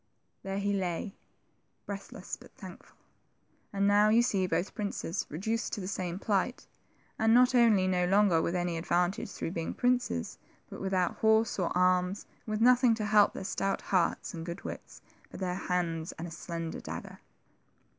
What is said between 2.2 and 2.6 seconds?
but